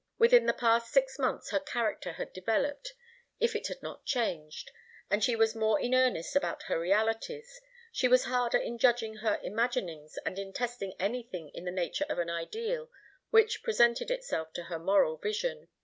Within 0.17 0.47
the 0.47 0.53
past 0.53 0.91
six 0.91 1.19
months 1.19 1.51
her 1.51 1.59
character 1.59 2.13
had 2.13 2.33
developed, 2.33 2.93
if 3.39 3.55
it 3.55 3.67
had 3.67 3.83
not 3.83 4.03
changed, 4.03 4.71
and 5.11 5.19
if 5.19 5.25
she 5.25 5.35
was 5.35 5.53
more 5.53 5.79
in 5.79 5.93
earnest 5.93 6.35
about 6.35 6.63
her 6.63 6.79
realities, 6.79 7.61
she 7.91 8.07
was 8.07 8.23
harder 8.23 8.57
in 8.57 8.79
judging 8.79 9.17
her 9.17 9.39
imaginings 9.43 10.17
and 10.25 10.39
in 10.39 10.53
testing 10.53 10.95
anything 10.99 11.49
in 11.53 11.65
the 11.65 11.71
nature 11.71 12.07
of 12.09 12.17
an 12.17 12.31
ideal 12.31 12.89
which 13.29 13.61
presented 13.61 14.09
itself 14.09 14.51
to 14.53 14.63
her 14.63 14.79
moral 14.79 15.17
vision. 15.17 15.67